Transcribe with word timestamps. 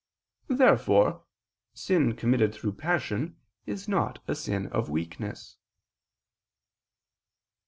Therefore 0.49 1.25
sin 1.75 2.15
committed 2.15 2.55
through 2.55 2.71
passion 2.71 3.37
is 3.67 3.87
not 3.87 4.17
a 4.27 4.33
sin 4.33 4.65
of 4.69 4.89
weakness. 4.89 5.57